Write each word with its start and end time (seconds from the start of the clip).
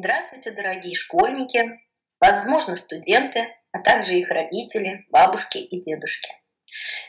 Здравствуйте, 0.00 0.52
дорогие 0.52 0.94
школьники, 0.94 1.80
возможно, 2.20 2.76
студенты, 2.76 3.52
а 3.72 3.80
также 3.80 4.14
их 4.14 4.30
родители, 4.30 5.04
бабушки 5.10 5.58
и 5.58 5.82
дедушки. 5.82 6.30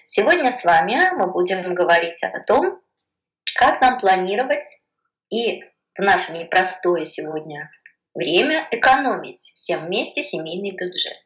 Сегодня 0.05 0.51
с 0.51 0.63
вами 0.63 0.99
мы 1.15 1.31
будем 1.31 1.75
говорить 1.75 2.23
о 2.23 2.39
том, 2.39 2.81
как 3.53 3.79
нам 3.79 3.99
планировать 3.99 4.65
и 5.29 5.61
в 5.95 6.01
наше 6.01 6.31
непростое 6.31 7.05
сегодня 7.05 7.69
время 8.15 8.67
экономить 8.71 9.53
всем 9.53 9.85
вместе 9.85 10.23
семейный 10.23 10.71
бюджет. 10.71 11.21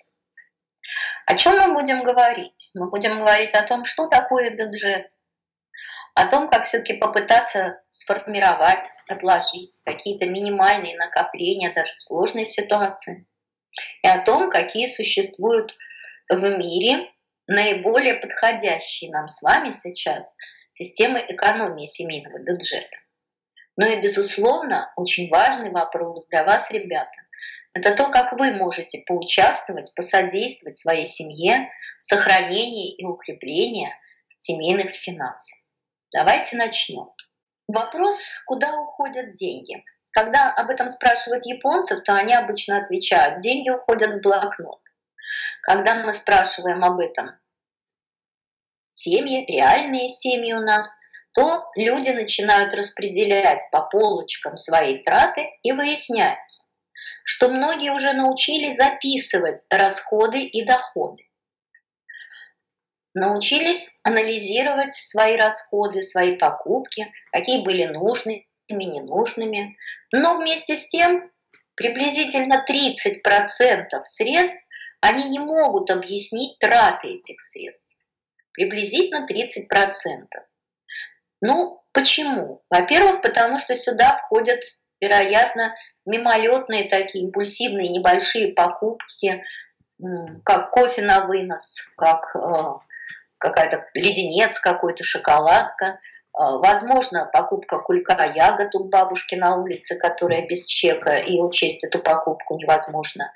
О 1.26 1.38
чем 1.38 1.58
мы 1.58 1.80
будем 1.80 2.04
говорить? 2.04 2.72
Мы 2.74 2.90
будем 2.90 3.20
говорить 3.20 3.56
о 3.56 3.64
том, 3.64 3.86
что 3.86 4.08
такое 4.08 4.50
бюджет, 4.50 5.08
о 6.14 6.28
том, 6.28 6.48
как 6.48 6.66
все-таки 6.66 6.94
попытаться 6.94 7.82
сформировать, 7.88 8.86
отложить 9.08 9.82
какие-то 9.84 10.26
минимальные 10.26 10.96
накопления 10.96 11.74
даже 11.74 11.96
в 11.96 12.02
сложной 12.02 12.46
ситуации, 12.46 13.28
и 14.04 14.08
о 14.08 14.20
том, 14.20 14.50
какие 14.50 14.86
существуют 14.86 15.74
в 16.30 16.58
мире 16.58 17.10
наиболее 17.48 18.16
подходящие 18.16 19.12
нам 19.12 19.28
с 19.28 19.42
вами 19.42 19.72
сейчас 19.72 20.36
системы 20.74 21.24
экономии 21.28 21.88
семейного 21.88 22.40
бюджета. 22.40 22.96
Ну 23.76 23.88
и, 23.88 24.02
безусловно, 24.02 24.94
очень 24.96 25.30
важный 25.30 25.72
вопрос 25.72 26.28
для 26.28 26.44
вас, 26.44 26.70
ребята, 26.72 27.18
это 27.74 27.96
то, 27.96 28.12
как 28.12 28.34
вы 28.34 28.52
можете 28.52 29.04
поучаствовать, 29.08 29.94
посодействовать 29.96 30.78
своей 30.78 31.08
семье 31.08 31.70
в 32.02 32.06
сохранении 32.06 32.94
и 32.96 33.04
укреплении 33.04 33.90
семейных 34.38 34.94
финансов. 34.94 35.58
Давайте 36.14 36.58
начнем. 36.58 37.10
Вопрос, 37.68 38.18
куда 38.46 38.80
уходят 38.80 39.34
деньги. 39.34 39.84
Когда 40.12 40.52
об 40.52 40.70
этом 40.70 40.88
спрашивают 40.88 41.44
японцев, 41.44 42.04
то 42.04 42.14
они 42.14 42.36
обычно 42.36 42.78
отвечают, 42.78 43.40
деньги 43.40 43.72
уходят 43.72 44.12
в 44.12 44.22
блокнот. 44.22 44.80
Когда 45.64 45.96
мы 45.96 46.14
спрашиваем 46.14 46.84
об 46.84 47.00
этом 47.00 47.32
семьи, 48.90 49.44
реальные 49.48 50.10
семьи 50.10 50.54
у 50.54 50.60
нас, 50.60 50.96
то 51.34 51.66
люди 51.76 52.12
начинают 52.12 52.76
распределять 52.76 53.64
по 53.72 53.82
полочкам 53.82 54.56
свои 54.56 55.00
траты 55.00 55.50
и 55.64 55.72
выясняется, 55.72 56.66
что 57.24 57.50
многие 57.50 57.92
уже 57.92 58.14
научились 58.14 58.78
записывать 58.78 59.66
расходы 59.72 60.44
и 60.44 60.64
доходы 60.64 61.24
научились 63.14 64.00
анализировать 64.04 64.94
свои 64.94 65.36
расходы, 65.36 66.02
свои 66.02 66.36
покупки, 66.36 67.12
какие 67.32 67.64
были 67.64 67.86
нужными, 67.86 68.48
ненужными. 68.70 69.78
Но 70.12 70.38
вместе 70.38 70.78
с 70.78 70.88
тем 70.88 71.32
приблизительно 71.76 72.66
30% 72.68 74.04
средств 74.04 74.66
они 75.02 75.30
не 75.30 75.40
могут 75.40 75.92
объяснить 75.92 76.58
траты 76.60 77.10
этих 77.10 77.42
средств. 77.42 77.92
Приблизительно 78.54 79.28
30%. 79.28 80.28
Ну, 81.42 81.84
почему? 81.92 82.64
Во-первых, 82.70 83.22
потому 83.22 83.60
что 83.60 83.76
сюда 83.76 84.18
входят, 84.18 84.62
вероятно, 85.02 85.76
мимолетные 86.06 86.86
такие 86.86 87.26
импульсивные 87.26 87.90
небольшие 87.90 88.54
покупки, 88.54 89.44
как 90.46 90.72
кофе 90.72 91.02
на 91.02 91.26
вынос, 91.26 91.88
как 91.98 92.36
э, 92.36 92.40
какая-то 93.44 93.86
леденец 93.94 94.58
какой-то, 94.60 95.04
шоколадка, 95.04 96.00
а, 96.34 96.58
Возможно, 96.58 97.30
покупка 97.32 97.80
кулька 97.80 98.32
ягод 98.36 98.74
у 98.76 98.86
бабушки 98.86 99.36
на 99.36 99.58
улице, 99.58 99.98
которая 100.00 100.48
без 100.48 100.66
чека, 100.66 101.18
и 101.18 101.40
учесть 101.40 101.84
эту 101.84 102.00
покупку 102.00 102.58
невозможно. 102.58 103.32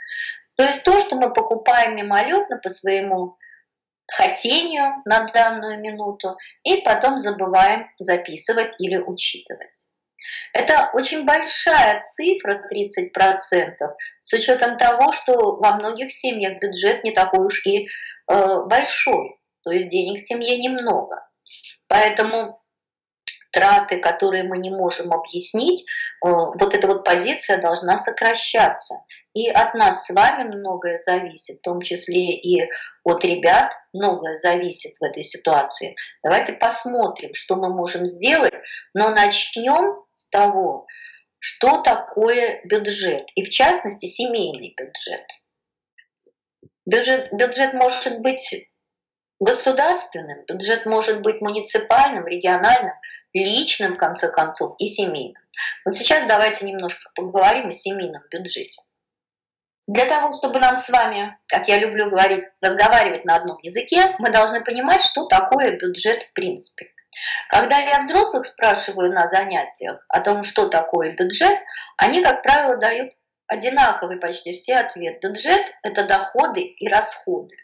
То 0.55 0.63
есть 0.63 0.83
то, 0.83 0.97
что 0.99 1.15
мы 1.15 1.31
покупаем 1.31 1.95
мимолетно 1.95 2.57
по 2.57 2.69
своему 2.69 3.37
хотению 4.09 5.03
на 5.05 5.25
данную 5.25 5.79
минуту, 5.79 6.37
и 6.63 6.81
потом 6.81 7.19
забываем 7.19 7.87
записывать 7.99 8.75
или 8.79 8.97
учитывать. 8.97 9.89
Это 10.53 10.89
очень 10.93 11.25
большая 11.25 12.01
цифра, 12.01 12.63
30%, 12.73 13.11
с 14.23 14.33
учетом 14.33 14.77
того, 14.77 15.11
что 15.11 15.57
во 15.57 15.73
многих 15.73 16.11
семьях 16.11 16.59
бюджет 16.59 17.03
не 17.03 17.11
такой 17.11 17.45
уж 17.45 17.65
и 17.65 17.87
э, 18.31 18.63
большой 18.65 19.37
то 19.67 19.73
есть 19.73 19.89
денег 19.89 20.17
в 20.17 20.25
семье 20.25 20.57
немного. 20.57 21.27
Поэтому 21.89 22.63
траты, 23.51 23.99
которые 23.99 24.43
мы 24.43 24.59
не 24.59 24.69
можем 24.69 25.11
объяснить, 25.11 25.81
э, 25.81 26.29
вот 26.29 26.73
эта 26.73 26.87
вот 26.87 27.03
позиция 27.03 27.57
должна 27.57 27.97
сокращаться. 27.97 28.95
И 29.33 29.49
от 29.49 29.73
нас 29.73 30.05
с 30.05 30.09
вами 30.11 30.43
многое 30.43 30.97
зависит, 30.97 31.57
в 31.57 31.63
том 31.63 31.81
числе 31.81 32.31
и 32.31 32.65
от 33.03 33.25
ребят 33.25 33.73
многое 33.91 34.37
зависит 34.37 34.93
в 35.01 35.03
этой 35.03 35.23
ситуации. 35.23 35.97
Давайте 36.23 36.53
посмотрим, 36.53 37.31
что 37.33 37.57
мы 37.57 37.67
можем 37.67 38.05
сделать, 38.05 38.53
но 38.93 39.09
начнем 39.09 40.01
с 40.13 40.29
того, 40.29 40.87
что 41.39 41.81
такое 41.81 42.61
бюджет, 42.63 43.25
и 43.35 43.43
в 43.43 43.49
частности 43.49 44.05
семейный 44.05 44.73
бюджет. 44.77 45.25
Бюджет, 46.85 47.33
бюджет 47.33 47.73
может 47.73 48.21
быть 48.21 48.69
государственным, 49.39 50.43
бюджет 50.45 50.85
может 50.85 51.21
быть 51.21 51.41
муниципальным, 51.41 52.25
региональным, 52.25 52.93
личным, 53.33 53.93
в 53.93 53.97
конце 53.97 54.29
концов, 54.29 54.75
и 54.79 54.87
семейным. 54.87 55.41
Вот 55.85 55.95
сейчас 55.95 56.25
давайте 56.25 56.65
немножко 56.65 57.09
поговорим 57.15 57.69
о 57.69 57.73
семейном 57.73 58.23
бюджете. 58.31 58.81
Для 59.87 60.05
того, 60.05 60.33
чтобы 60.33 60.59
нам 60.59 60.75
с 60.75 60.89
вами, 60.89 61.37
как 61.47 61.67
я 61.69 61.77
люблю 61.77 62.09
говорить, 62.09 62.43
разговаривать 62.61 63.23
на 63.23 63.37
одном 63.37 63.57
языке, 63.61 64.15
мы 64.19 64.31
должны 64.31 64.63
понимать, 64.63 65.01
что 65.01 65.27
такое 65.27 65.77
бюджет 65.77 66.23
в 66.23 66.33
принципе. 66.33 66.91
Когда 67.49 67.79
я 67.79 68.01
взрослых 68.01 68.45
спрашиваю 68.45 69.13
на 69.13 69.27
занятиях 69.27 70.05
о 70.09 70.19
том, 70.19 70.43
что 70.43 70.67
такое 70.67 71.11
бюджет, 71.11 71.57
они, 71.97 72.21
как 72.21 72.43
правило, 72.43 72.77
дают 72.77 73.13
одинаковый 73.47 74.17
почти 74.17 74.53
все 74.53 74.75
ответ. 74.75 75.21
Бюджет– 75.21 75.61
это 75.83 76.03
доходы 76.03 76.61
и 76.61 76.87
расходы. 76.89 77.55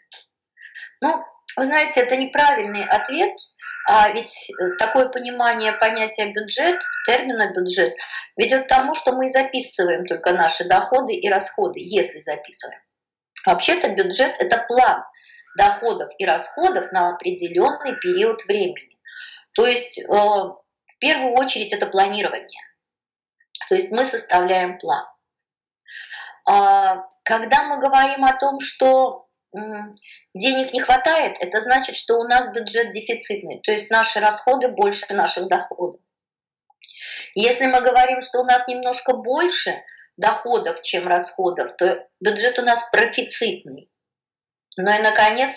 Ну, 1.02 1.22
вы 1.56 1.66
знаете, 1.66 2.00
это 2.00 2.16
неправильный 2.16 2.84
ответ, 2.84 3.32
а 3.86 4.10
ведь 4.10 4.50
э, 4.50 4.76
такое 4.78 5.08
понимание 5.08 5.72
понятия 5.72 6.32
бюджет, 6.32 6.80
термина 7.06 7.52
бюджет, 7.52 7.94
ведет 8.36 8.64
к 8.64 8.68
тому, 8.68 8.94
что 8.94 9.12
мы 9.12 9.28
записываем 9.28 10.06
только 10.06 10.32
наши 10.32 10.64
доходы 10.64 11.14
и 11.14 11.28
расходы, 11.28 11.80
если 11.80 12.20
записываем. 12.20 12.80
Вообще-то 13.46 13.90
бюджет– 13.90 14.34
это 14.38 14.64
план 14.66 15.04
доходов 15.56 16.10
и 16.18 16.24
расходов 16.24 16.90
на 16.92 17.10
определенный 17.10 17.96
период 18.00 18.44
времени. 18.46 18.98
То 19.52 19.66
есть 19.66 19.98
э, 19.98 20.04
в 20.06 20.98
первую 20.98 21.34
очередь 21.34 21.72
это 21.72 21.86
планирование. 21.86 22.62
То 23.68 23.74
есть 23.74 23.90
мы 23.90 24.04
составляем 24.04 24.78
план. 24.78 25.04
А, 26.46 27.06
когда 27.24 27.64
мы 27.64 27.80
говорим 27.80 28.24
о 28.24 28.36
том, 28.36 28.60
что 28.60 29.23
денег 30.34 30.72
не 30.72 30.80
хватает, 30.80 31.36
это 31.40 31.60
значит, 31.60 31.96
что 31.96 32.18
у 32.18 32.24
нас 32.24 32.52
бюджет 32.52 32.92
дефицитный, 32.92 33.60
то 33.62 33.72
есть 33.72 33.90
наши 33.90 34.20
расходы 34.20 34.68
больше 34.68 35.06
наших 35.12 35.48
доходов. 35.48 36.00
Если 37.34 37.66
мы 37.66 37.80
говорим, 37.80 38.20
что 38.20 38.40
у 38.40 38.44
нас 38.44 38.66
немножко 38.68 39.14
больше 39.14 39.82
доходов, 40.16 40.82
чем 40.82 41.06
расходов, 41.06 41.76
то 41.76 42.06
бюджет 42.20 42.58
у 42.58 42.62
нас 42.62 42.88
профицитный. 42.90 43.90
Ну 44.76 44.90
и, 44.92 45.02
наконец, 45.02 45.56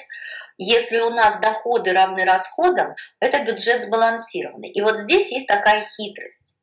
если 0.58 1.00
у 1.00 1.10
нас 1.10 1.40
доходы 1.40 1.94
равны 1.94 2.24
расходам, 2.26 2.96
это 3.20 3.44
бюджет 3.44 3.84
сбалансированный. 3.84 4.70
И 4.70 4.82
вот 4.82 5.00
здесь 5.00 5.32
есть 5.32 5.48
такая 5.48 5.84
хитрость. 5.84 6.58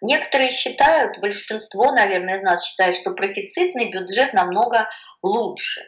Некоторые 0.00 0.50
считают, 0.50 1.18
большинство, 1.18 1.92
наверное, 1.92 2.36
из 2.36 2.42
нас 2.42 2.64
считают, 2.64 2.96
что 2.96 3.12
профицитный 3.12 3.90
бюджет 3.90 4.32
намного 4.32 4.88
лучше. 5.22 5.82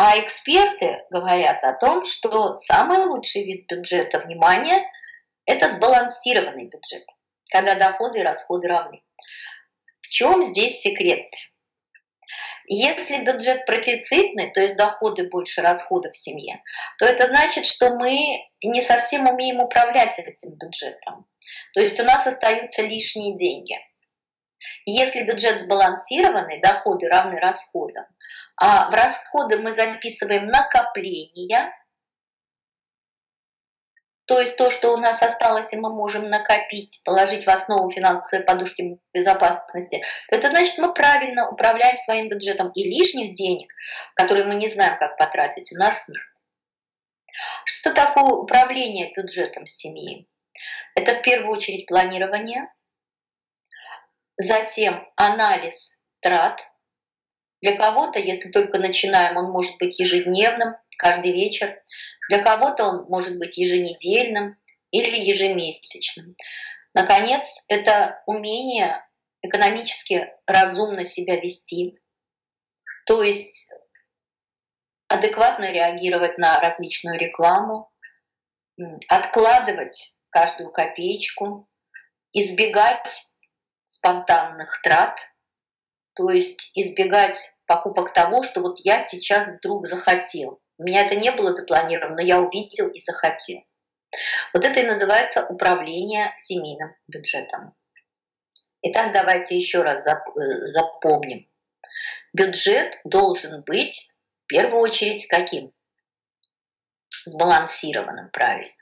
А 0.00 0.16
эксперты 0.20 1.04
говорят 1.10 1.64
о 1.64 1.72
том, 1.72 2.04
что 2.04 2.54
самый 2.54 2.98
лучший 2.98 3.42
вид 3.42 3.66
бюджета, 3.68 4.20
внимание, 4.20 4.88
это 5.44 5.68
сбалансированный 5.72 6.66
бюджет, 6.66 7.04
когда 7.50 7.74
доходы 7.74 8.20
и 8.20 8.22
расходы 8.22 8.68
равны. 8.68 9.02
В 10.00 10.08
чем 10.08 10.44
здесь 10.44 10.78
секрет? 10.78 11.26
Если 12.66 13.24
бюджет 13.24 13.66
профицитный, 13.66 14.52
то 14.52 14.60
есть 14.60 14.76
доходы 14.76 15.28
больше 15.28 15.62
расходов 15.62 16.12
в 16.12 16.16
семье, 16.16 16.62
то 16.98 17.04
это 17.04 17.26
значит, 17.26 17.66
что 17.66 17.90
мы 17.96 18.16
не 18.62 18.82
совсем 18.82 19.28
умеем 19.28 19.58
управлять 19.58 20.16
этим 20.20 20.56
бюджетом. 20.58 21.26
То 21.74 21.80
есть 21.80 21.98
у 21.98 22.04
нас 22.04 22.24
остаются 22.24 22.82
лишние 22.82 23.36
деньги. 23.36 23.74
Если 24.84 25.24
бюджет 25.24 25.58
сбалансированный, 25.58 26.60
доходы 26.60 27.08
равны 27.08 27.40
расходам, 27.40 28.04
в 28.60 28.90
расходы 28.92 29.58
мы 29.58 29.72
записываем 29.72 30.46
накопления, 30.46 31.72
то 34.26 34.38
есть 34.40 34.58
то, 34.58 34.70
что 34.70 34.92
у 34.92 34.98
нас 34.98 35.22
осталось, 35.22 35.72
и 35.72 35.78
мы 35.78 35.90
можем 35.94 36.28
накопить, 36.28 37.00
положить 37.04 37.46
в 37.46 37.48
основу 37.48 37.90
финансовой 37.90 38.44
подушки 38.44 38.98
безопасности, 39.14 40.02
это 40.28 40.48
значит, 40.50 40.76
мы 40.76 40.92
правильно 40.92 41.48
управляем 41.48 41.96
своим 41.96 42.28
бюджетом, 42.28 42.70
и 42.74 42.84
лишних 42.84 43.32
денег, 43.32 43.72
которые 44.14 44.44
мы 44.44 44.56
не 44.56 44.68
знаем, 44.68 44.98
как 44.98 45.16
потратить, 45.16 45.72
у 45.72 45.76
нас 45.76 46.06
нет. 46.08 46.20
Что 47.64 47.94
такое 47.94 48.34
управление 48.34 49.12
бюджетом 49.16 49.66
семьи? 49.66 50.28
Это 50.94 51.14
в 51.14 51.22
первую 51.22 51.56
очередь 51.56 51.86
планирование, 51.86 52.70
затем 54.36 55.08
анализ 55.16 55.96
трат. 56.20 56.60
Для 57.60 57.76
кого-то, 57.76 58.18
если 58.18 58.50
только 58.50 58.78
начинаем, 58.78 59.36
он 59.36 59.50
может 59.50 59.76
быть 59.78 59.98
ежедневным, 59.98 60.76
каждый 60.96 61.32
вечер. 61.32 61.80
Для 62.28 62.42
кого-то 62.42 62.84
он 62.84 63.06
может 63.08 63.38
быть 63.38 63.56
еженедельным 63.56 64.56
или 64.90 65.16
ежемесячным. 65.16 66.34
Наконец, 66.94 67.64
это 67.68 68.22
умение 68.26 69.04
экономически 69.42 70.32
разумно 70.46 71.04
себя 71.04 71.36
вести, 71.36 71.98
то 73.06 73.22
есть 73.22 73.70
адекватно 75.08 75.72
реагировать 75.72 76.38
на 76.38 76.60
различную 76.60 77.18
рекламу, 77.18 77.90
откладывать 79.08 80.14
каждую 80.30 80.70
копеечку, 80.70 81.68
избегать 82.32 83.22
спонтанных 83.86 84.82
трат, 84.82 85.18
то 86.18 86.30
есть 86.30 86.72
избегать 86.74 87.38
покупок 87.66 88.12
того, 88.12 88.42
что 88.42 88.60
вот 88.60 88.80
я 88.80 88.98
сейчас 88.98 89.46
вдруг 89.46 89.86
захотел. 89.86 90.60
У 90.76 90.82
меня 90.82 91.06
это 91.06 91.14
не 91.14 91.30
было 91.30 91.54
запланировано, 91.54 92.16
но 92.16 92.22
я 92.22 92.40
увидел 92.40 92.88
и 92.88 92.98
захотел. 92.98 93.60
Вот 94.52 94.66
это 94.66 94.80
и 94.80 94.86
называется 94.86 95.46
управление 95.46 96.34
семейным 96.36 96.92
бюджетом. 97.06 97.72
Итак, 98.82 99.12
давайте 99.12 99.56
еще 99.56 99.82
раз 99.82 100.04
э, 100.08 100.16
запомним. 100.64 101.48
Бюджет 102.32 102.98
должен 103.04 103.62
быть 103.62 104.10
в 104.42 104.46
первую 104.48 104.80
очередь 104.82 105.28
каким? 105.28 105.72
Сбалансированным, 107.26 108.30
правильно. 108.30 108.72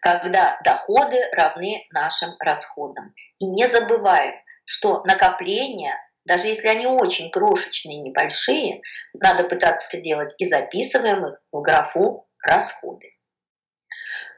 Когда 0.00 0.58
доходы 0.64 1.20
равны 1.30 1.86
нашим 1.92 2.30
расходам. 2.40 3.14
И 3.38 3.46
не 3.46 3.68
забываем, 3.68 4.34
что 4.64 5.04
накопления 5.04 5.94
даже 6.28 6.46
если 6.46 6.68
они 6.68 6.86
очень 6.86 7.30
крошечные, 7.30 8.00
небольшие, 8.00 8.82
надо 9.14 9.44
пытаться 9.44 9.98
делать 9.98 10.34
и 10.36 10.44
записываем 10.44 11.26
их 11.26 11.40
в 11.50 11.62
графу 11.62 12.28
«Расходы». 12.42 13.16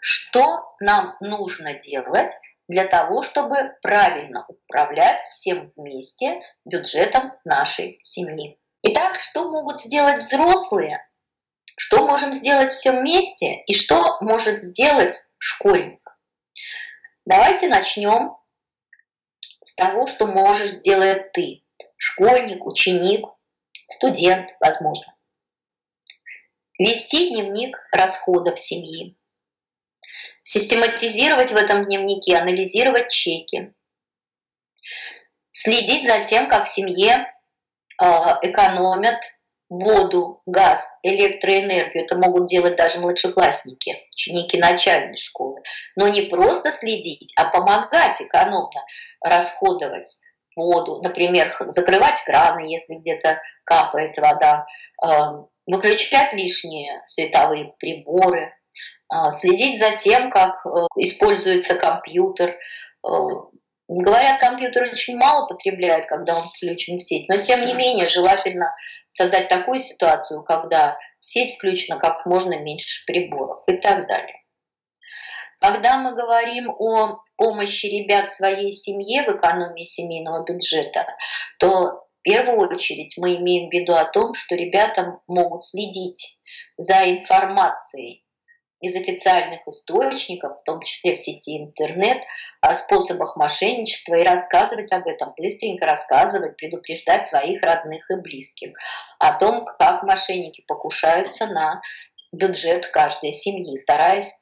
Что 0.00 0.76
нам 0.78 1.16
нужно 1.20 1.74
делать 1.74 2.30
для 2.68 2.86
того, 2.86 3.22
чтобы 3.22 3.74
правильно 3.82 4.46
управлять 4.46 5.20
всем 5.22 5.72
вместе 5.74 6.40
бюджетом 6.64 7.32
нашей 7.44 7.98
семьи? 8.02 8.56
Итак, 8.84 9.18
что 9.18 9.50
могут 9.50 9.80
сделать 9.80 10.18
взрослые? 10.18 11.04
Что 11.76 12.06
можем 12.06 12.32
сделать 12.32 12.72
все 12.72 12.92
вместе? 12.92 13.64
И 13.66 13.74
что 13.74 14.16
может 14.20 14.62
сделать 14.62 15.26
школьник? 15.38 16.00
Давайте 17.26 17.66
начнем 17.66 18.36
с 19.62 19.74
того, 19.74 20.06
что 20.06 20.28
можешь 20.28 20.70
сделать 20.70 21.32
ты 21.32 21.64
школьник, 22.20 22.66
ученик, 22.66 23.26
студент, 23.88 24.50
возможно. 24.60 25.14
Вести 26.78 27.30
дневник 27.30 27.76
расходов 27.92 28.58
семьи. 28.58 29.16
Систематизировать 30.42 31.50
в 31.50 31.56
этом 31.56 31.84
дневнике, 31.86 32.36
анализировать 32.36 33.10
чеки. 33.10 33.72
Следить 35.50 36.06
за 36.06 36.24
тем, 36.24 36.48
как 36.48 36.66
в 36.66 36.72
семье 36.72 37.32
а, 37.98 38.38
экономят 38.42 39.20
воду, 39.68 40.42
газ, 40.46 40.82
электроэнергию. 41.02 42.04
Это 42.04 42.16
могут 42.16 42.48
делать 42.48 42.76
даже 42.76 43.00
младшеклассники, 43.00 43.96
ученики 44.12 44.58
начальной 44.58 45.16
школы. 45.16 45.60
Но 45.96 46.08
не 46.08 46.22
просто 46.22 46.72
следить, 46.72 47.32
а 47.36 47.46
помогать 47.46 48.20
экономно 48.20 48.84
расходовать 49.22 50.20
воду, 50.60 51.00
например, 51.02 51.54
закрывать 51.68 52.22
краны, 52.24 52.70
если 52.70 52.94
где-то 52.94 53.40
капает 53.64 54.16
вода, 54.18 54.66
эм, 55.04 55.48
выключать 55.66 56.32
лишние 56.32 57.02
световые 57.06 57.74
приборы, 57.78 58.52
э, 59.12 59.30
следить 59.30 59.78
за 59.78 59.96
тем, 59.96 60.30
как 60.30 60.64
э, 60.66 60.70
используется 60.96 61.76
компьютер. 61.76 62.56
Э, 63.06 63.10
говорят, 63.88 64.40
компьютер 64.40 64.84
очень 64.84 65.16
мало 65.16 65.46
потребляет, 65.46 66.06
когда 66.06 66.36
он 66.36 66.48
включен 66.48 66.98
в 66.98 67.02
сеть, 67.02 67.28
но 67.28 67.36
тем 67.36 67.64
не 67.64 67.74
менее 67.74 68.08
желательно 68.08 68.74
создать 69.08 69.48
такую 69.48 69.80
ситуацию, 69.80 70.42
когда 70.42 70.96
сеть 71.20 71.56
включено 71.56 71.98
как 71.98 72.26
можно 72.26 72.58
меньше 72.58 73.04
приборов 73.06 73.62
и 73.66 73.76
так 73.76 74.06
далее. 74.06 74.39
Когда 75.60 75.98
мы 75.98 76.14
говорим 76.14 76.70
о 76.70 77.20
помощи 77.36 77.86
ребят 77.86 78.30
своей 78.30 78.72
семье 78.72 79.24
в 79.24 79.36
экономии 79.36 79.84
семейного 79.84 80.42
бюджета, 80.44 81.06
то 81.58 82.06
в 82.20 82.22
первую 82.22 82.68
очередь 82.68 83.14
мы 83.18 83.36
имеем 83.36 83.68
в 83.68 83.72
виду 83.72 83.94
о 83.94 84.06
том, 84.06 84.34
что 84.34 84.54
ребята 84.54 85.20
могут 85.26 85.62
следить 85.64 86.38
за 86.78 87.10
информацией 87.10 88.24
из 88.80 88.96
официальных 88.96 89.60
источников, 89.68 90.58
в 90.58 90.64
том 90.64 90.80
числе 90.80 91.14
в 91.14 91.18
сети 91.18 91.58
интернет, 91.58 92.22
о 92.62 92.74
способах 92.74 93.36
мошенничества 93.36 94.14
и 94.14 94.24
рассказывать 94.24 94.90
об 94.92 95.06
этом, 95.06 95.34
быстренько 95.36 95.84
рассказывать, 95.84 96.56
предупреждать 96.56 97.26
своих 97.26 97.62
родных 97.62 98.10
и 98.10 98.16
близких 98.16 98.72
о 99.18 99.34
том, 99.34 99.66
как 99.78 100.02
мошенники 100.04 100.64
покушаются 100.66 101.46
на 101.46 101.82
бюджет 102.32 102.86
каждой 102.86 103.32
семьи, 103.32 103.76
стараясь 103.76 104.32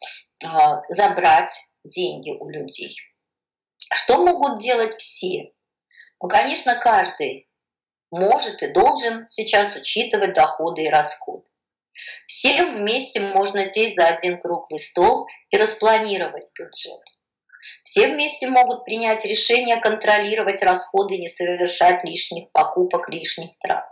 забрать 0.88 1.50
деньги 1.85 2.31
у 2.31 2.49
людей. 2.49 2.96
Что 3.93 4.19
могут 4.19 4.61
делать 4.61 4.94
все? 4.96 5.52
Ну, 6.20 6.29
конечно, 6.29 6.75
каждый 6.76 7.49
может 8.11 8.62
и 8.62 8.69
должен 8.69 9.26
сейчас 9.29 9.76
учитывать 9.76 10.35
доходы 10.35 10.85
и 10.85 10.88
расходы. 10.88 11.49
Всем 12.26 12.75
вместе 12.75 13.20
можно 13.20 13.67
сесть 13.67 13.96
за 13.96 14.06
один 14.06 14.40
круглый 14.40 14.79
стол 14.79 15.26
и 15.50 15.56
распланировать 15.56 16.50
бюджет. 16.58 17.02
Все 17.82 18.08
вместе 18.08 18.49
могут 18.49 18.84
принять 18.84 19.25
решение 19.25 19.76
контролировать 19.79 20.62
расходы, 20.62 21.19
не 21.19 21.29
совершать 21.29 22.05
лишних 22.05 22.50
покупок, 22.52 23.08
лишних 23.08 23.50
трат. 23.58 23.88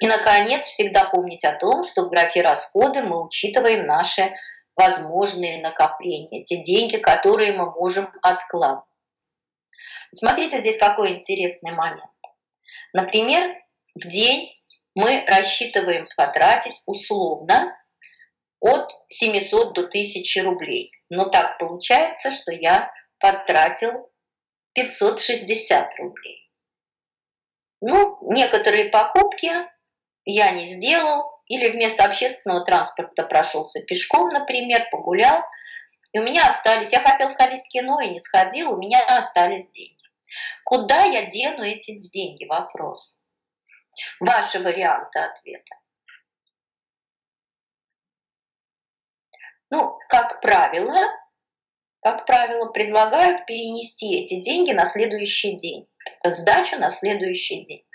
И, 0.00 0.06
наконец, 0.06 0.66
всегда 0.66 1.04
помнить 1.04 1.44
о 1.44 1.52
том, 1.52 1.82
что 1.84 2.02
в 2.02 2.10
графе 2.10 2.42
расходы 2.42 3.02
мы 3.02 3.24
учитываем 3.24 3.86
наши 3.86 4.32
возможные 4.76 5.60
накопления, 5.62 6.44
те 6.44 6.62
деньги, 6.62 6.98
которые 6.98 7.52
мы 7.52 7.70
можем 7.72 8.12
откладывать. 8.22 8.84
Смотрите 10.14 10.60
здесь 10.60 10.78
какой 10.78 11.10
интересный 11.10 11.72
момент. 11.72 12.10
Например, 12.92 13.54
в 13.94 14.06
день 14.08 14.52
мы 14.94 15.24
рассчитываем 15.26 16.06
потратить 16.16 16.80
условно 16.86 17.76
от 18.60 18.90
700 19.08 19.74
до 19.74 19.82
1000 19.82 20.42
рублей. 20.42 20.90
Но 21.10 21.28
так 21.28 21.58
получается, 21.58 22.30
что 22.30 22.52
я 22.52 22.90
потратил 23.18 24.10
560 24.74 25.98
рублей. 25.98 26.50
Ну, 27.80 28.18
некоторые 28.32 28.86
покупки 28.86 29.50
я 30.24 30.50
не 30.52 30.66
сделал, 30.66 31.35
или 31.46 31.70
вместо 31.70 32.04
общественного 32.04 32.64
транспорта 32.64 33.22
прошелся 33.22 33.82
пешком, 33.82 34.28
например, 34.28 34.88
погулял, 34.90 35.42
и 36.12 36.18
у 36.18 36.22
меня 36.22 36.48
остались, 36.48 36.92
я 36.92 37.00
хотел 37.00 37.30
сходить 37.30 37.62
в 37.62 37.68
кино 37.68 38.00
и 38.00 38.10
не 38.10 38.20
сходил, 38.20 38.72
у 38.72 38.76
меня 38.76 39.04
остались 39.06 39.70
деньги. 39.70 39.96
Куда 40.64 41.04
я 41.04 41.26
дену 41.26 41.62
эти 41.62 41.98
деньги? 41.98 42.44
Вопрос. 42.44 43.22
Ваши 44.20 44.58
варианты 44.60 45.18
ответа. 45.20 45.76
Ну, 49.70 49.98
как 50.08 50.40
правило, 50.40 50.96
как 52.00 52.24
правило, 52.24 52.66
предлагают 52.70 53.46
перенести 53.46 54.22
эти 54.22 54.40
деньги 54.40 54.72
на 54.72 54.86
следующий 54.86 55.56
день, 55.56 55.88
сдачу 56.24 56.78
на 56.78 56.90
следующий 56.90 57.64
день. 57.64 57.85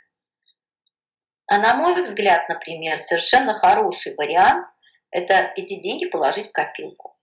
А 1.52 1.58
на 1.58 1.74
мой 1.74 2.02
взгляд, 2.02 2.48
например, 2.48 2.98
совершенно 2.98 3.54
хороший 3.54 4.16
вариант– 4.16 4.66
это 5.12 5.52
эти 5.58 5.82
деньги 5.82 6.06
положить 6.06 6.48
в 6.48 6.52
копилку. 6.54 7.18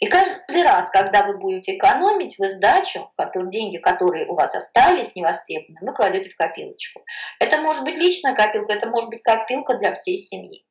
И 0.00 0.06
каждый 0.08 0.62
раз, 0.62 0.90
когда 0.90 1.22
вы 1.22 1.38
будете 1.38 1.78
экономить, 1.78 2.38
вы 2.38 2.50
сдачу, 2.50 3.10
деньги, 3.48 3.78
которые 3.78 4.26
у 4.26 4.34
вас 4.34 4.54
остались 4.54 5.16
невостребованные, 5.16 5.88
вы 5.88 5.94
кладете 5.94 6.28
в 6.28 6.36
копилочку. 6.36 7.02
Это 7.40 7.62
может 7.62 7.82
быть 7.82 7.94
личная 7.94 8.34
копилка, 8.34 8.74
это 8.74 8.90
может 8.90 9.08
быть 9.08 9.22
копилка 9.22 9.78
для 9.78 9.94
всей 9.94 10.18
семьи. 10.18 10.66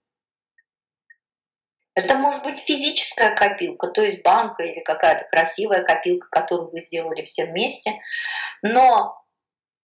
Это 1.96 2.20
может 2.20 2.44
быть 2.44 2.60
физическая 2.60 3.34
копилка, 3.36 3.88
то 3.88 4.04
есть 4.04 4.22
банка 4.22 4.62
или 4.62 4.82
какая-то 4.82 5.26
красивая 5.32 5.82
копилка, 5.82 6.28
которую 6.30 6.70
вы 6.70 6.80
сделали 6.82 7.24
все 7.24 7.46
вместе. 7.46 8.00
Но 8.62 9.25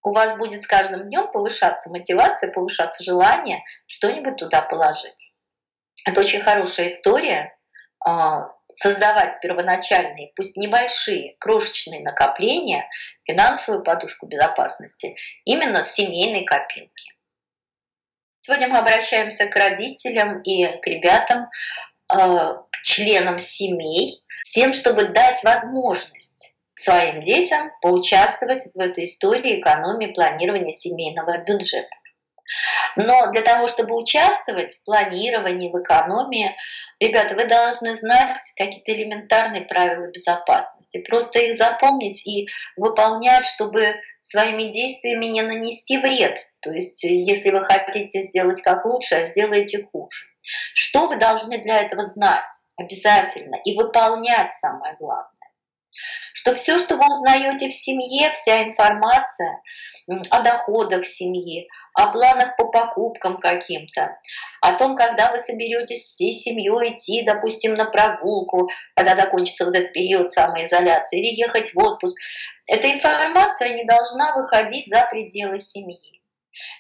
у 0.04 0.14
вас 0.14 0.38
будет 0.38 0.64
с 0.64 0.68
каждым 0.68 1.04
днем 1.08 1.32
повышаться 1.32 1.90
мотивация, 1.90 2.52
повышаться 2.52 3.04
желание 3.04 3.64
что-нибудь 3.88 4.38
туда 4.38 4.62
положить. 4.62 5.34
Это 6.06 6.22
очень 6.22 6.42
хорошая 6.42 6.90
история, 6.90 7.58
а, 8.04 8.50
создавать 8.74 9.40
первоначальные, 9.42 10.32
пусть 10.36 10.56
небольшие, 10.56 11.36
крошечные 11.40 12.02
накопления, 12.02 12.90
финансовую 13.26 13.84
подушку 13.84 14.28
безопасности 14.28 15.16
именно 15.46 15.84
с 15.84 15.94
семейной 15.94 16.46
копилки. 16.46 17.12
Сегодня 18.42 18.70
мы 18.70 18.80
обращаемся 18.80 19.46
к 19.48 19.56
родителям 19.56 20.42
и 20.42 20.66
к 20.80 20.88
ребятам, 20.88 21.48
Э, 22.12 22.56
к 22.72 22.82
членам 22.84 23.40
семей 23.40 24.22
с 24.44 24.52
тем, 24.52 24.74
чтобы 24.74 25.06
дать 25.06 25.44
возможность 25.44 26.51
своим 26.82 27.22
детям 27.22 27.72
поучаствовать 27.82 28.68
в 28.74 28.80
этой 28.80 29.06
истории 29.06 29.60
экономии 29.60 30.08
планирования 30.08 30.72
семейного 30.72 31.38
бюджета. 31.40 31.96
Но 32.96 33.32
для 33.32 33.42
того, 33.42 33.68
чтобы 33.68 33.96
участвовать 33.96 34.76
в 34.76 34.84
планировании, 34.84 35.72
в 35.72 35.82
экономии, 35.82 36.56
ребята, 37.00 37.36
вы 37.36 37.46
должны 37.46 37.96
знать 37.96 38.40
какие-то 38.58 38.92
элементарные 38.92 39.62
правила 39.62 40.12
безопасности. 40.12 41.02
Просто 41.08 41.40
их 41.40 41.56
запомнить 41.56 42.26
и 42.28 42.48
выполнять, 42.76 43.46
чтобы 43.46 43.96
своими 44.20 44.64
действиями 44.72 45.28
не 45.28 45.42
нанести 45.42 45.98
вред. 45.98 46.38
То 46.62 46.72
есть, 46.72 47.04
если 47.04 47.52
вы 47.52 47.64
хотите 47.64 48.22
сделать 48.24 48.62
как 48.62 48.86
лучше, 48.86 49.16
а 49.16 49.26
сделаете 49.28 49.88
хуже. 49.92 50.26
Что 50.76 51.08
вы 51.08 51.18
должны 51.18 51.58
для 51.60 51.82
этого 51.82 52.04
знать 52.06 52.50
обязательно 52.76 53.56
и 53.64 53.78
выполнять 53.78 54.52
самое 54.52 54.96
главное? 55.00 55.31
Что 56.34 56.56
все, 56.56 56.80
что 56.80 56.96
вы 56.98 57.06
узнаете 57.08 57.70
в 57.70 57.74
семье, 57.74 58.32
вся 58.34 58.64
информация 58.64 59.62
о 60.30 60.42
доходах 60.42 61.06
семьи, 61.06 61.68
о 61.94 62.12
планах 62.12 62.56
по 62.58 62.68
покупкам 62.68 63.38
каким-то, 63.38 64.18
о 64.62 64.74
том, 64.74 64.96
когда 64.96 65.32
вы 65.32 65.38
соберетесь 65.38 66.02
всей 66.02 66.34
семьей 66.34 66.94
идти, 66.94 67.24
допустим, 67.24 67.76
на 67.76 67.86
прогулку, 67.86 68.70
когда 68.96 69.16
закончится 69.16 69.66
вот 69.66 69.76
этот 69.76 69.94
период 69.94 70.32
самоизоляции, 70.32 71.20
или 71.20 71.40
ехать 71.40 71.74
в 71.74 71.80
отпуск. 71.80 72.18
Эта 72.68 72.92
информация 72.92 73.76
не 73.76 73.86
должна 73.86 74.36
выходить 74.36 74.88
за 74.88 75.08
пределы 75.12 75.60
семьи. 75.60 76.21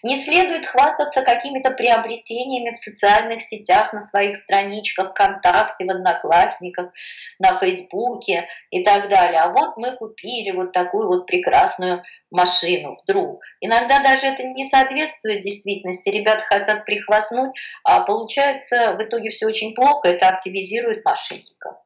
Не 0.04 0.18
следует 0.18 0.66
хвастаться 0.66 1.22
какими-то 1.22 1.72
приобретениями 1.72 2.74
в 2.74 2.78
социальных 2.78 3.42
сетях, 3.42 3.94
на 3.94 4.02
своих 4.02 4.36
страничках 4.36 5.12
ВКонтакте, 5.12 5.86
в 5.86 5.90
Одноклассниках, 5.90 6.92
на 7.40 7.58
Фейсбуке 7.60 8.48
и 8.70 8.84
так 8.84 9.10
далее. 9.10 9.42
А 9.42 9.50
вот 9.50 9.78
мы 9.78 9.96
купили 9.96 10.52
вот 10.52 10.72
такую 10.72 11.08
вот 11.08 11.26
прекрасную 11.26 12.04
машину 12.30 12.98
вдруг. 13.04 13.42
Иногда 13.60 14.00
даже 14.00 14.28
это 14.28 14.44
не 14.44 14.66
соответствует 14.66 15.42
действительности. 15.42 16.10
Ребята 16.10 16.42
хотят 16.42 16.86
прихвастнуть, 16.86 17.52
а 17.84 18.02
получается 18.02 18.94
в 18.94 19.04
итоге 19.04 19.30
все 19.30 19.48
очень 19.48 19.74
плохо, 19.74 20.10
это 20.10 20.28
активизирует 20.28 21.06
мошенников. 21.06 21.78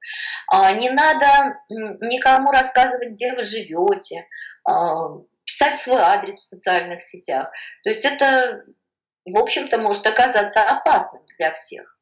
А 0.48 0.72
не 0.74 0.90
надо 0.90 1.58
никому 1.70 2.52
рассказывать, 2.52 3.10
где 3.10 3.34
вы 3.34 3.44
живете, 3.44 4.28
а, 4.64 5.10
писать 5.56 5.80
свой 5.80 6.02
адрес 6.02 6.40
в 6.40 6.44
социальных 6.44 7.02
сетях. 7.02 7.50
То 7.84 7.90
есть 7.90 8.04
это, 8.04 8.64
в 9.26 9.38
общем-то, 9.38 9.78
может 9.78 10.06
оказаться 10.06 10.62
опасным 10.64 11.24
для 11.38 11.54
всех. 11.54 11.98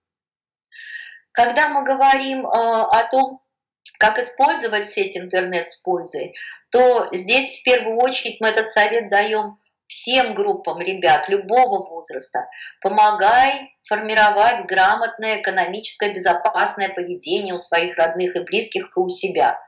Когда 1.31 1.69
мы 1.69 1.83
говорим 1.83 2.45
э, 2.45 2.49
о 2.49 3.07
том, 3.09 3.41
как 3.99 4.17
использовать 4.17 4.89
сеть 4.89 5.17
интернет 5.17 5.69
с 5.69 5.77
пользой, 5.77 6.35
то 6.69 7.07
здесь 7.11 7.59
в 7.59 7.63
первую 7.63 7.97
очередь 7.97 8.39
мы 8.39 8.49
этот 8.49 8.69
совет 8.69 9.09
даем 9.09 9.59
всем 9.87 10.33
группам 10.33 10.79
ребят 10.79 11.29
любого 11.29 11.87
возраста. 11.87 12.47
Помогай 12.81 13.75
формировать 13.87 14.65
грамотное, 14.65 15.41
экономическое, 15.41 16.13
безопасное 16.13 16.89
поведение 16.89 17.53
у 17.53 17.59
своих 17.59 17.97
родных 17.97 18.35
и 18.35 18.43
близких 18.43 18.85
и 18.95 18.99
у 18.99 19.09
себя. 19.09 19.59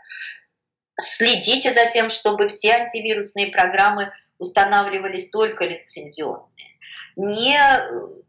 Следите 1.00 1.74
за 1.74 1.88
тем, 1.88 2.10
чтобы 2.10 2.48
все 2.48 2.74
антивирусные 2.74 3.48
программы 3.48 4.12
устанавливались 4.38 5.30
только 5.30 5.66
лицензионные. 5.66 6.76
Не 7.16 7.58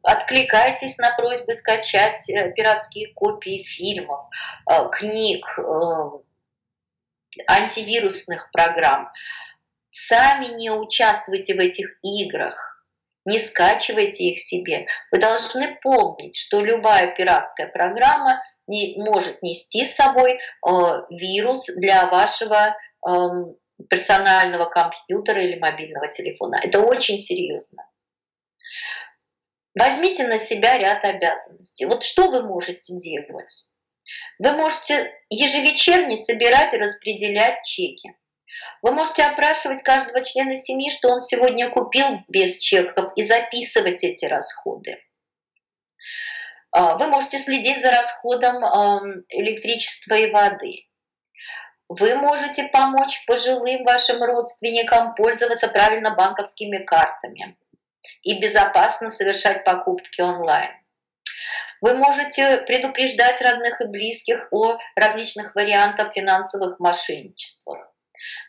откликайтесь 0.03 0.99
на 0.99 1.15
просьбы 1.17 1.55
скачать 1.55 2.29
э, 2.31 2.53
пиратские 2.53 3.13
копии 3.15 3.65
фильмов, 3.65 4.27
э, 4.71 4.89
книг, 4.93 5.45
э, 5.59 5.63
антивирусных 7.49 8.51
программ. 8.53 9.11
Сами 9.89 10.57
не 10.57 10.71
участвуйте 10.71 11.55
в 11.55 11.59
этих 11.59 11.99
играх, 12.03 12.85
не 13.25 13.41
скачивайте 13.41 14.25
их 14.27 14.39
себе. 14.39 14.87
Вы 15.11 15.19
должны 15.19 15.79
помнить, 15.83 16.37
что 16.37 16.61
любая 16.61 17.13
пиратская 17.13 17.67
программа 17.67 18.41
не, 18.67 18.97
может 18.97 19.43
нести 19.43 19.85
с 19.85 19.95
собой 19.95 20.35
э, 20.35 20.71
вирус 21.11 21.67
для 21.77 22.07
вашего 22.07 22.77
э, 23.07 23.11
персонального 23.89 24.67
компьютера 24.67 25.43
или 25.43 25.59
мобильного 25.59 26.09
телефона. 26.09 26.59
Это 26.63 26.81
очень 26.81 27.19
серьезно. 27.19 27.85
Возьмите 29.79 30.27
на 30.27 30.39
себя 30.39 30.79
ряд 30.79 31.05
обязанностей. 31.05 31.85
Вот 31.85 32.03
что 32.03 32.31
вы 32.31 32.43
можете 32.43 32.97
делать? 32.97 33.69
Вы 34.39 34.53
можете 34.53 35.13
ежевечерне 35.29 36.17
собирать 36.17 36.73
и 36.73 36.79
распределять 36.79 37.63
чеки. 37.65 38.15
Вы 38.83 38.93
можете 38.93 39.25
опрашивать 39.25 39.83
каждого 39.83 40.25
члена 40.25 40.57
семьи, 40.57 40.91
что 40.91 41.09
он 41.09 41.21
сегодня 41.21 41.69
купил 41.69 42.07
без 42.29 42.59
чеков, 42.59 43.13
и 43.17 43.23
записывать 43.23 44.03
эти 44.05 44.25
расходы. 44.25 44.99
А, 46.79 46.99
вы 46.99 47.07
можете 47.07 47.39
следить 47.39 47.81
за 47.81 47.91
расходом 47.91 48.63
электричества 49.31 50.13
и 50.13 50.31
воды. 50.31 50.85
Вы 51.89 52.17
можете 52.17 52.65
помочь 52.65 53.25
пожилым 53.25 53.83
вашим 53.83 54.23
родственникам 54.23 55.15
пользоваться 55.15 55.69
правильно 55.69 56.15
банковскими 56.15 56.85
картами 56.85 57.57
и 58.21 58.39
безопасно 58.43 59.09
совершать 59.09 59.65
покупки 59.65 60.21
онлайн. 60.21 60.71
Вы 61.81 61.95
можете 61.95 62.59
предупреждать 62.59 63.41
родных 63.41 63.81
и 63.81 63.87
близких 63.87 64.49
о 64.51 64.77
различных 64.97 65.55
вариантах 65.55 66.13
финансовых 66.13 66.79
мошенничествах. 66.79 67.91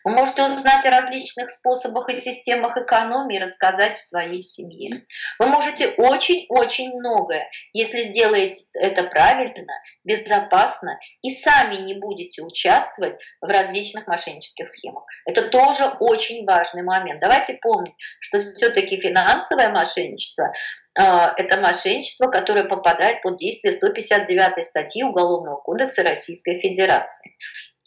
Вы 0.04 0.12
можете 0.12 0.44
узнать 0.44 0.84
о 0.86 0.90
различных 0.90 1.50
способах 1.50 2.08
и 2.08 2.14
системах 2.14 2.76
экономии, 2.76 3.38
рассказать 3.38 3.98
в 3.98 4.06
своей 4.06 4.42
семье. 4.42 5.04
Вы 5.38 5.46
можете 5.46 5.88
очень-очень 5.88 6.94
многое, 6.94 7.48
если 7.72 8.02
сделаете 8.02 8.58
это 8.74 9.04
правильно, 9.04 9.72
безопасно 10.04 10.98
и 11.22 11.30
сами 11.30 11.76
не 11.76 11.94
будете 11.94 12.42
участвовать 12.42 13.16
в 13.40 13.46
различных 13.46 14.06
мошеннических 14.06 14.68
схемах. 14.68 15.04
Это 15.26 15.48
тоже 15.48 15.84
очень 16.00 16.44
важный 16.44 16.82
момент. 16.82 17.20
Давайте 17.20 17.58
помнить, 17.60 17.94
что 18.20 18.40
все-таки 18.40 19.00
финансовое 19.00 19.68
мошенничество 19.70 20.52
а, 20.98 21.32
это 21.36 21.60
мошенничество, 21.60 22.26
которое 22.26 22.64
попадает 22.64 23.22
под 23.22 23.36
действие 23.36 23.72
159 23.72 24.64
статьи 24.64 25.04
Уголовного 25.04 25.56
кодекса 25.56 26.02
Российской 26.02 26.60
Федерации. 26.60 27.36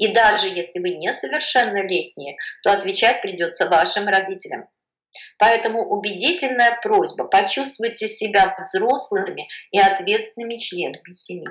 И 0.02 0.08
даже 0.08 0.48
если 0.48 0.80
вы 0.80 0.96
несовершеннолетние, 0.96 2.36
то 2.64 2.72
отвечать 2.72 3.22
придется 3.22 3.70
вашим 3.70 4.08
родителям. 4.08 4.68
Поэтому 5.38 5.88
убедительная 5.88 6.80
просьба, 6.82 7.26
почувствуйте 7.26 8.08
себя 8.08 8.56
взрослыми 8.58 9.48
и 9.70 9.80
ответственными 9.80 10.58
членами 10.58 11.12
семьи. 11.12 11.48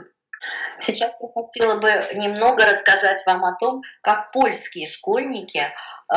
Сейчас 0.81 1.13
я 1.21 1.29
хотела 1.33 1.79
бы 1.79 1.91
немного 2.15 2.67
рассказать 2.67 3.23
вам 3.25 3.45
о 3.45 3.55
том, 3.55 3.83
как 4.03 4.33
польские 4.33 4.89
школьники 4.89 5.63
э, 5.63 6.17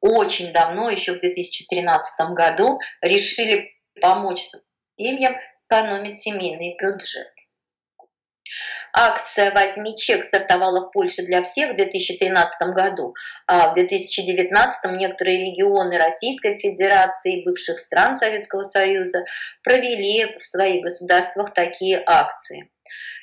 очень 0.00 0.54
давно, 0.54 0.88
еще 0.88 1.12
в 1.12 1.20
2013 1.20 2.30
году, 2.30 2.78
решили 3.02 3.68
помочь 4.00 4.46
семьям 4.96 5.36
экономить 5.68 6.16
семейный 6.16 6.74
бюджет. 6.80 7.28
Акция 8.92 9.50
«Возьми 9.52 9.96
чек» 9.96 10.24
стартовала 10.24 10.86
в 10.88 10.90
Польше 10.90 11.22
для 11.22 11.42
всех 11.42 11.72
в 11.72 11.76
2013 11.76 12.74
году, 12.74 13.14
а 13.46 13.70
в 13.70 13.74
2019 13.74 14.92
некоторые 14.92 15.38
регионы 15.38 15.96
Российской 15.96 16.58
Федерации 16.58 17.40
и 17.40 17.44
бывших 17.44 17.78
стран 17.78 18.16
Советского 18.16 18.62
Союза 18.62 19.24
провели 19.62 20.36
в 20.36 20.44
своих 20.44 20.82
государствах 20.82 21.54
такие 21.54 22.02
акции. 22.04 22.70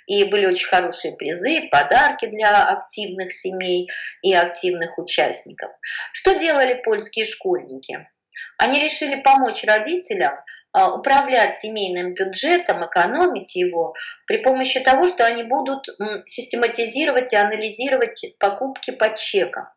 И 0.06 0.24
были 0.24 0.46
очень 0.46 0.68
хорошие 0.68 1.16
призы, 1.18 1.68
подарки 1.70 2.28
для 2.28 2.66
активных 2.66 3.34
семей 3.34 3.90
и 4.22 4.34
активных 4.34 4.98
участников. 4.98 5.72
Что 6.14 6.36
делали 6.36 6.82
польские 6.82 7.26
школьники? 7.26 8.08
Они 8.58 8.80
решили 8.80 9.22
помочь 9.22 9.66
родителям 9.66 10.36
управлять 10.96 11.56
семейным 11.56 12.14
бюджетом, 12.14 12.86
экономить 12.86 13.56
его 13.56 13.94
при 14.26 14.38
помощи 14.38 14.80
того, 14.80 15.08
что 15.08 15.26
они 15.26 15.44
будут 15.44 15.88
систематизировать 16.26 17.34
и 17.34 17.38
анализировать 17.38 18.36
покупки 18.40 18.92
по 18.92 19.14
чекам. 19.16 19.68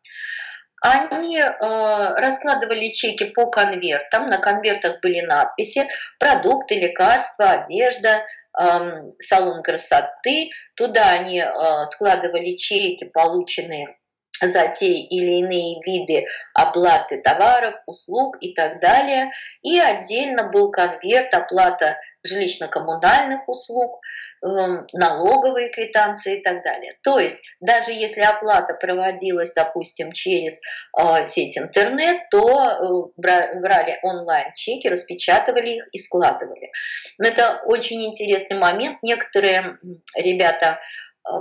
Они 0.81 1.37
э, 1.37 1.45
раскладывали 1.59 2.89
чеки 2.91 3.25
по 3.25 3.51
конвертам, 3.51 4.25
на 4.25 4.39
конвертах 4.39 4.99
были 5.01 5.21
надписи 5.21 5.87
«продукты, 6.17 6.79
лекарства, 6.79 7.51
одежда», 7.51 8.25
э, 8.59 9.11
салон 9.19 9.61
красоты. 9.61 10.49
Туда 10.75 11.11
они 11.11 11.37
э, 11.39 11.85
складывали 11.85 12.55
чеки, 12.55 13.05
полученные 13.05 13.95
за 14.41 14.67
те 14.67 14.87
или 14.87 15.39
иные 15.39 15.79
виды 15.85 16.25
оплаты 16.53 17.21
товаров, 17.21 17.75
услуг 17.85 18.37
и 18.41 18.53
так 18.53 18.79
далее. 18.79 19.31
И 19.61 19.79
отдельно 19.79 20.49
был 20.49 20.71
конверт 20.71 21.33
оплата 21.33 21.97
жилищно-коммунальных 22.27 23.41
услуг, 23.47 23.99
эм, 24.43 24.85
налоговые 24.93 25.69
квитанции 25.69 26.39
и 26.39 26.43
так 26.43 26.63
далее. 26.63 26.97
То 27.03 27.19
есть 27.19 27.39
даже 27.59 27.91
если 27.91 28.21
оплата 28.21 28.73
проводилась, 28.73 29.53
допустим, 29.53 30.11
через 30.11 30.59
э, 30.99 31.23
сеть 31.23 31.57
интернет, 31.57 32.29
то 32.29 33.11
э, 33.17 33.21
брали 33.59 33.99
онлайн-чеки, 34.03 34.87
распечатывали 34.87 35.77
их 35.77 35.87
и 35.91 35.97
складывали. 35.97 36.71
Это 37.19 37.61
очень 37.65 38.03
интересный 38.05 38.57
момент. 38.57 38.99
Некоторые 39.01 39.77
ребята 40.15 40.79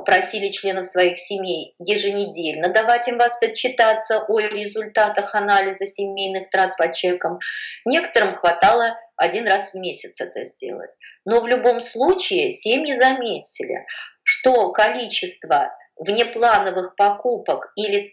просили 0.04 0.50
членов 0.50 0.86
своих 0.86 1.18
семей 1.18 1.74
еженедельно 1.78 2.68
давать 2.68 3.08
им 3.08 3.18
вас 3.18 3.42
отчитаться 3.42 4.24
о 4.28 4.40
результатах 4.40 5.34
анализа 5.34 5.86
семейных 5.86 6.50
трат 6.50 6.76
по 6.76 6.92
чекам. 6.92 7.38
Некоторым 7.84 8.34
хватало 8.34 8.98
один 9.16 9.46
раз 9.46 9.72
в 9.72 9.78
месяц 9.78 10.20
это 10.20 10.44
сделать. 10.44 10.90
Но 11.24 11.40
в 11.40 11.46
любом 11.46 11.80
случае 11.80 12.50
семьи 12.50 12.94
заметили, 12.94 13.84
что 14.22 14.72
количество 14.72 15.70
внеплановых 16.00 16.96
покупок 16.96 17.72
или 17.76 18.12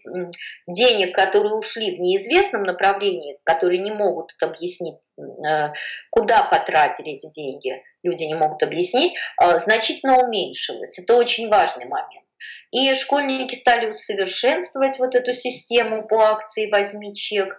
денег, 0.66 1.14
которые 1.14 1.54
ушли 1.54 1.96
в 1.96 2.00
неизвестном 2.00 2.62
направлении, 2.62 3.38
которые 3.44 3.80
не 3.80 3.90
могут 3.90 4.34
объяснить, 4.42 4.98
э, 5.18 5.72
куда 6.10 6.42
потратили 6.44 7.12
эти 7.12 7.30
деньги, 7.30 7.82
люди 8.02 8.24
не 8.24 8.34
могут 8.34 8.62
объяснить, 8.62 9.14
э, 9.42 9.58
значительно 9.58 10.18
уменьшилось. 10.18 10.98
Это 10.98 11.16
очень 11.16 11.48
важный 11.48 11.86
момент. 11.86 12.27
И 12.70 12.94
школьники 12.94 13.54
стали 13.54 13.86
усовершенствовать 13.86 14.98
вот 14.98 15.14
эту 15.14 15.32
систему 15.32 16.06
по 16.06 16.30
акции 16.30 16.70
«Возьми 16.70 17.14
чек», 17.14 17.56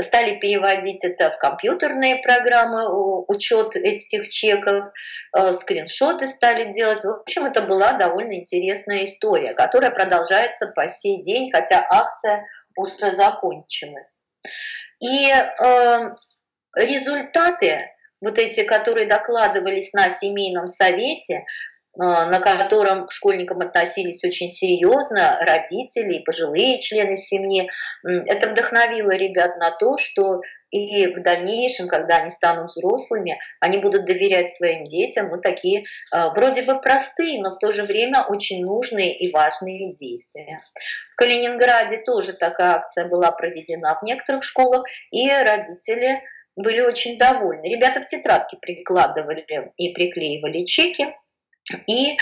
стали 0.00 0.38
переводить 0.38 1.04
это 1.04 1.30
в 1.30 1.38
компьютерные 1.38 2.16
программы, 2.16 2.88
учет 3.28 3.76
этих 3.76 4.28
чеков, 4.28 4.92
э, 5.36 5.52
скриншоты 5.52 6.26
стали 6.26 6.72
делать. 6.72 7.04
В 7.04 7.20
общем, 7.20 7.44
это 7.44 7.62
была 7.62 7.92
довольно 7.92 8.40
интересная 8.40 9.04
история, 9.04 9.54
которая 9.54 9.90
продолжается 9.90 10.72
по 10.74 10.88
сей 10.88 11.22
день, 11.22 11.50
хотя 11.52 11.86
акция 11.88 12.46
уже 12.76 13.12
закончилась. 13.12 14.22
И 15.00 15.30
э, 15.30 16.10
результаты 16.76 17.90
вот 18.20 18.38
эти, 18.38 18.64
которые 18.64 19.06
докладывались 19.06 19.92
на 19.92 20.10
семейном 20.10 20.66
совете, 20.66 21.44
на 22.00 22.40
котором 22.40 23.06
к 23.06 23.12
школьникам 23.12 23.60
относились 23.60 24.24
очень 24.24 24.48
серьезно, 24.48 25.38
родители 25.42 26.14
и 26.14 26.24
пожилые 26.24 26.80
члены 26.80 27.16
семьи. 27.16 27.68
Это 28.02 28.48
вдохновило 28.48 29.14
ребят 29.14 29.58
на 29.58 29.70
то, 29.70 29.98
что 29.98 30.40
и 30.70 31.08
в 31.08 31.22
дальнейшем, 31.22 31.88
когда 31.88 32.18
они 32.18 32.30
станут 32.30 32.70
взрослыми, 32.70 33.38
они 33.58 33.78
будут 33.78 34.06
доверять 34.06 34.50
своим 34.50 34.86
детям 34.86 35.28
вот 35.28 35.42
такие 35.42 35.84
а, 36.12 36.30
вроде 36.30 36.62
бы 36.62 36.80
простые, 36.80 37.42
но 37.42 37.56
в 37.56 37.58
то 37.58 37.72
же 37.72 37.82
время 37.82 38.24
очень 38.24 38.64
нужные 38.64 39.14
и 39.16 39.32
важные 39.32 39.92
действия. 39.92 40.60
В 41.12 41.16
Калининграде 41.16 41.98
тоже 41.98 42.34
такая 42.34 42.76
акция 42.76 43.08
была 43.08 43.32
проведена 43.32 43.98
в 44.00 44.04
некоторых 44.04 44.44
школах, 44.44 44.84
и 45.10 45.28
родители 45.28 46.22
были 46.56 46.80
очень 46.80 47.18
довольны. 47.18 47.68
Ребята 47.68 48.00
в 48.00 48.06
тетрадке 48.06 48.56
прикладывали 48.58 49.44
и 49.76 49.92
приклеивали 49.92 50.64
чеки, 50.64 51.14
и 51.86 52.12
э, 52.12 52.16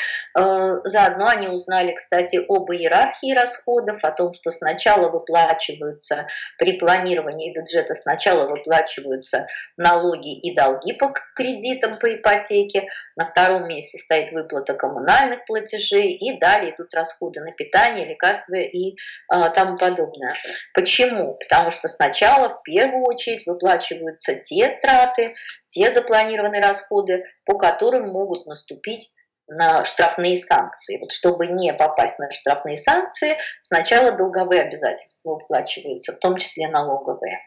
заодно 0.84 1.28
они 1.28 1.48
узнали, 1.48 1.94
кстати, 1.94 2.36
об 2.48 2.70
иерархии 2.70 3.34
расходов, 3.34 4.02
о 4.02 4.10
том, 4.10 4.32
что 4.32 4.50
сначала 4.50 5.08
выплачиваются 5.10 6.26
при 6.58 6.78
планировании 6.78 7.54
бюджета, 7.54 7.94
сначала 7.94 8.48
выплачиваются 8.48 9.46
налоги 9.76 10.38
и 10.38 10.54
долги 10.54 10.92
по 10.92 11.14
кредитам, 11.34 11.98
по 11.98 12.14
ипотеке, 12.14 12.88
на 13.16 13.26
втором 13.26 13.68
месте 13.68 13.98
стоит 13.98 14.32
выплата 14.32 14.74
коммунальных 14.74 15.44
платежей, 15.46 16.12
и 16.12 16.38
далее 16.38 16.74
идут 16.74 16.92
расходы 16.94 17.40
на 17.40 17.52
питание, 17.52 18.06
лекарства 18.06 18.54
и 18.54 18.92
э, 18.92 19.50
тому 19.54 19.76
подобное. 19.76 20.34
Почему? 20.74 21.36
Потому 21.36 21.70
что 21.70 21.88
сначала 21.88 22.50
в 22.50 22.62
первую 22.62 23.04
очередь 23.04 23.46
выплачиваются 23.46 24.34
те 24.34 24.78
траты, 24.82 25.34
те 25.66 25.90
запланированные 25.90 26.60
расходы, 26.60 27.24
по 27.44 27.56
которым 27.56 28.08
могут 28.08 28.46
наступить 28.46 29.10
на 29.48 29.84
штрафные 29.84 30.36
санкции. 30.36 30.98
Вот 30.98 31.12
чтобы 31.12 31.46
не 31.46 31.72
попасть 31.72 32.18
на 32.18 32.30
штрафные 32.30 32.76
санкции, 32.76 33.38
сначала 33.60 34.12
долговые 34.12 34.62
обязательства 34.62 35.32
уплачиваются, 35.32 36.12
в 36.12 36.18
том 36.18 36.36
числе 36.36 36.68
налоговые. 36.68 37.40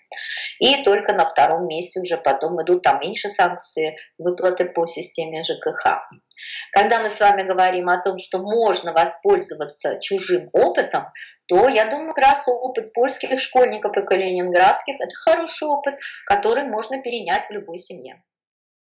И 0.60 0.84
только 0.84 1.14
на 1.14 1.26
втором 1.26 1.68
месте 1.68 2.00
уже 2.00 2.18
потом 2.18 2.62
идут 2.62 2.82
там 2.84 3.00
меньше 3.00 3.30
санкции, 3.30 3.98
выплаты 4.18 4.66
по 4.66 4.86
системе 4.86 5.44
ЖКХ. 5.44 6.08
Когда 6.72 7.00
мы 7.00 7.10
с 7.10 7.20
вами 7.20 7.44
говорим 7.44 7.90
о 7.90 8.02
том, 8.02 8.18
что 8.18 8.40
можно 8.40 8.94
воспользоваться 8.94 10.00
чужим 10.00 10.50
опытом, 10.54 11.06
то 11.48 11.68
я 11.68 11.86
думаю, 11.86 12.14
как 12.14 12.26
раз 12.26 12.48
опыт 12.48 12.94
польских 12.94 13.40
школьников 13.40 13.96
и 13.98 14.06
калининградских– 14.06 14.96
это 15.00 15.14
хороший 15.16 15.68
опыт, 15.68 15.96
который 16.26 16.64
можно 16.64 17.02
перенять 17.02 17.46
в 17.48 17.52
любой 17.52 17.78
семье. 17.78 18.22